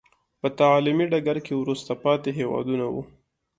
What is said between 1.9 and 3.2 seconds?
پاتې هېوادونه وو.